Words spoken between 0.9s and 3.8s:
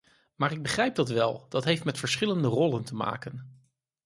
dat wel, dat heeft met onze verschillende rollen te maken.